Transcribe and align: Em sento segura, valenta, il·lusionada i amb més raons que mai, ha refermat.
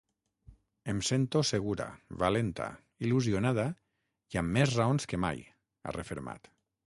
Em 0.93 1.01
sento 1.09 1.41
segura, 1.49 1.85
valenta, 2.23 2.69
il·lusionada 3.07 3.67
i 4.37 4.41
amb 4.43 4.57
més 4.57 4.75
raons 4.79 5.09
que 5.13 5.23
mai, 5.27 5.45
ha 5.89 5.97
refermat. 6.01 6.51